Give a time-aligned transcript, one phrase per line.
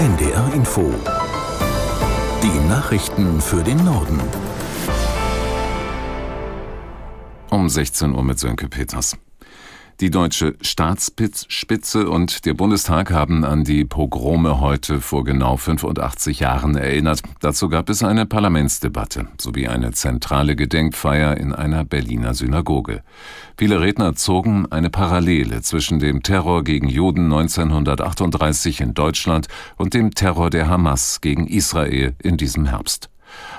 [0.00, 0.94] NDR Info.
[2.42, 4.18] Die Nachrichten für den Norden.
[7.50, 9.18] Um 16 Uhr mit Sönke Peters.
[10.00, 16.74] Die deutsche Staatsspitze und der Bundestag haben an die Pogrome heute vor genau 85 Jahren
[16.74, 17.20] erinnert.
[17.40, 23.02] Dazu gab es eine Parlamentsdebatte sowie eine zentrale Gedenkfeier in einer Berliner Synagoge.
[23.58, 30.14] Viele Redner zogen eine Parallele zwischen dem Terror gegen Juden 1938 in Deutschland und dem
[30.14, 33.10] Terror der Hamas gegen Israel in diesem Herbst.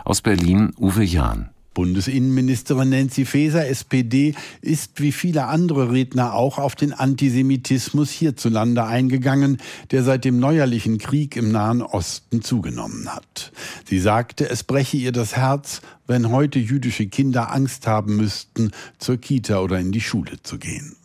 [0.05, 1.51] Aus Berlin Uwe Jahn.
[1.73, 9.57] Bundesinnenministerin Nancy Faeser, SPD, ist wie viele andere Redner auch auf den Antisemitismus hierzulande eingegangen,
[9.91, 13.53] der seit dem neuerlichen Krieg im Nahen Osten zugenommen hat.
[13.87, 19.17] Sie sagte, es breche ihr das Herz, wenn heute jüdische Kinder Angst haben müssten, zur
[19.17, 20.97] Kita oder in die Schule zu gehen.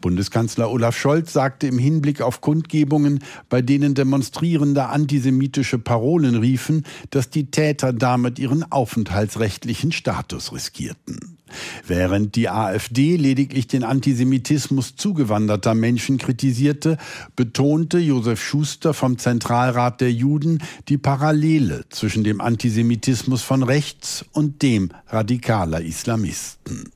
[0.00, 7.30] Bundeskanzler Olaf Scholz sagte im Hinblick auf Kundgebungen, bei denen Demonstrierende antisemitische Parolen riefen, dass
[7.30, 11.38] die Täter damit ihren aufenthaltsrechtlichen Status riskierten.
[11.86, 16.98] Während die AfD lediglich den Antisemitismus zugewanderter Menschen kritisierte,
[17.36, 24.62] betonte Josef Schuster vom Zentralrat der Juden die Parallele zwischen dem Antisemitismus von rechts und
[24.62, 26.90] dem radikaler Islamisten.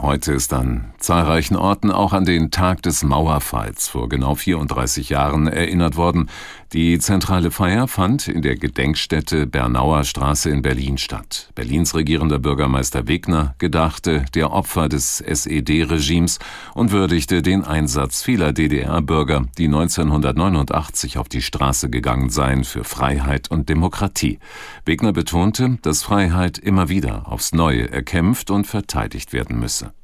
[0.00, 5.48] Heute ist an zahlreichen Orten auch an den Tag des Mauerfalls vor genau 34 Jahren
[5.48, 6.28] erinnert worden.
[6.74, 11.50] Die zentrale Feier fand in der Gedenkstätte Bernauer Straße in Berlin statt.
[11.54, 16.38] Berlins regierender Bürgermeister Wegner gedachte der Opfer des SED-Regimes
[16.74, 23.50] und würdigte den Einsatz vieler DDR-Bürger, die 1989 auf die Straße gegangen seien für Freiheit
[23.50, 24.38] und Demokratie.
[24.84, 29.94] Wegner betonte, dass Freiheit immer wieder aufs Neue erkämpft und verteidigt werden müsse.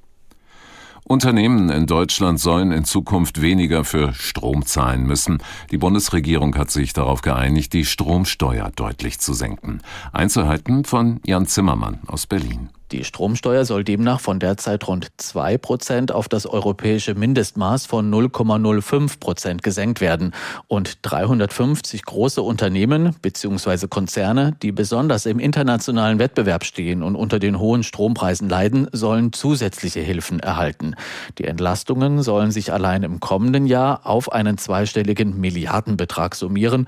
[1.07, 5.39] Unternehmen in Deutschland sollen in Zukunft weniger für Strom zahlen müssen.
[5.71, 9.83] Die Bundesregierung hat sich darauf geeinigt, die Stromsteuer deutlich zu senken.
[10.15, 12.71] Einzelheiten von Jan Zimmermann aus Berlin.
[12.95, 19.19] Die Stromsteuer soll demnach von derzeit rund 2 Prozent auf das europäische Mindestmaß von 0,05
[19.19, 20.33] Prozent gesenkt werden.
[20.69, 23.89] Und 350 große Unternehmen bzw.
[23.89, 29.99] Konzerne, die besonders im internationalen Wettbewerb stehen und unter den hohen Strompreisen leiden, sollen zusätzliche
[29.99, 30.95] Hilfen erhalten.
[31.39, 36.87] Die Entlastungen sollen sich allein im kommenden Jahr auf einen zweistelligen Milliardenbetrag summieren.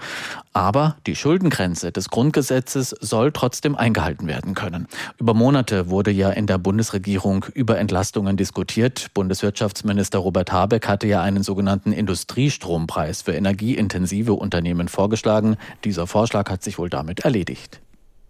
[0.52, 4.86] Aber die Schuldengrenze des Grundgesetzes soll trotzdem eingehalten werden können.
[5.18, 9.08] Über Monate wurde ja in der Bundesregierung über Entlastungen diskutiert.
[9.14, 15.56] Bundeswirtschaftsminister Robert Habeck hatte ja einen sogenannten Industriestrompreis für energieintensive Unternehmen vorgeschlagen.
[15.84, 17.80] Dieser Vorschlag hat sich wohl damit erledigt.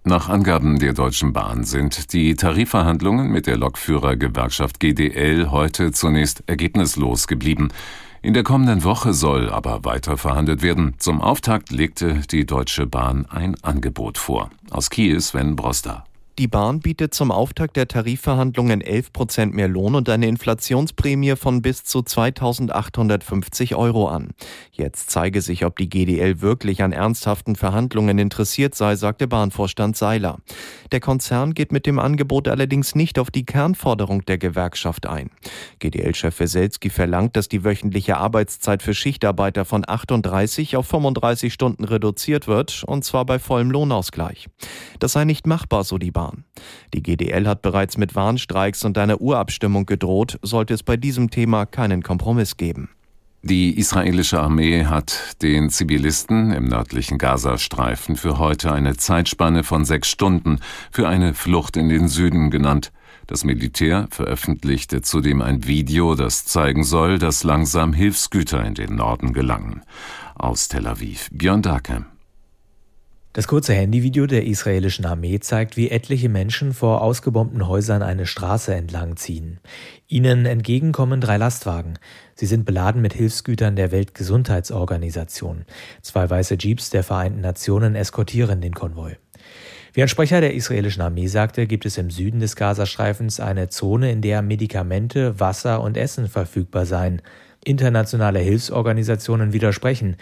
[0.04, 7.26] Nach Angaben der Deutschen Bahn sind die Tarifverhandlungen mit der Lokführergewerkschaft GDL heute zunächst ergebnislos
[7.26, 7.70] geblieben.
[8.22, 10.94] In der kommenden Woche soll aber weiter verhandelt werden.
[10.98, 14.50] Zum Auftakt legte die Deutsche Bahn ein Angebot vor.
[14.70, 16.04] Aus Kiel Sven Broster.
[16.38, 21.62] Die Bahn bietet zum Auftakt der Tarifverhandlungen 11 Prozent mehr Lohn und eine Inflationsprämie von
[21.62, 24.32] bis zu 2850 Euro an.
[24.70, 30.38] Jetzt zeige sich, ob die GDL wirklich an ernsthaften Verhandlungen interessiert sei, sagte Bahnvorstand Seiler.
[30.92, 35.30] Der Konzern geht mit dem Angebot allerdings nicht auf die Kernforderung der Gewerkschaft ein.
[35.78, 42.46] GDL-Chef Weselski verlangt, dass die wöchentliche Arbeitszeit für Schichtarbeiter von 38 auf 35 Stunden reduziert
[42.46, 44.46] wird, und zwar bei vollem Lohnausgleich.
[44.98, 46.44] Das sei nicht machbar, so die Bahn.
[46.94, 51.66] Die GDL hat bereits mit Warnstreiks und einer Urabstimmung gedroht, sollte es bei diesem Thema
[51.66, 52.90] keinen Kompromiss geben.
[53.48, 60.08] Die israelische Armee hat den Zivilisten im nördlichen Gazastreifen für heute eine Zeitspanne von sechs
[60.08, 60.58] Stunden
[60.90, 62.90] für eine Flucht in den Süden genannt.
[63.28, 69.32] Das Militär veröffentlichte zudem ein Video, das zeigen soll, dass langsam Hilfsgüter in den Norden
[69.32, 69.82] gelangen.
[70.34, 72.15] Aus Tel Aviv, Björn Dakem.
[73.36, 78.74] Das kurze Handyvideo der israelischen Armee zeigt, wie etliche Menschen vor ausgebombten Häusern eine Straße
[78.74, 79.60] entlang ziehen.
[80.08, 81.98] Ihnen entgegenkommen drei Lastwagen.
[82.34, 85.66] Sie sind beladen mit Hilfsgütern der Weltgesundheitsorganisation.
[86.00, 89.16] Zwei weiße Jeeps der Vereinten Nationen eskortieren den Konvoi.
[89.92, 94.12] Wie ein Sprecher der israelischen Armee sagte, gibt es im Süden des Gazastreifens eine Zone,
[94.12, 97.20] in der Medikamente, Wasser und Essen verfügbar seien.
[97.62, 100.16] Internationale Hilfsorganisationen widersprechen.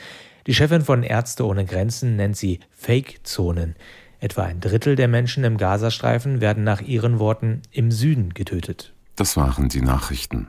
[0.47, 3.77] Die Chefin von Ärzte ohne Grenzen nennt sie Fake-Zonen.
[4.21, 8.93] Etwa ein Drittel der Menschen im Gazastreifen werden nach ihren Worten im Süden getötet.
[9.17, 10.49] Das waren die Nachrichten.